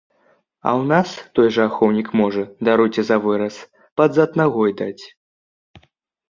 А 0.67 0.71
ў 0.79 0.83
нас 0.91 1.09
той 1.39 1.47
жа 1.57 1.67
ахоўнік 1.69 2.09
можа, 2.21 2.43
даруйце 2.71 3.01
за 3.11 3.17
выраз, 3.27 3.55
пад 4.03 4.09
зад 4.21 4.31
нагой 4.43 4.71
даць. 4.83 5.03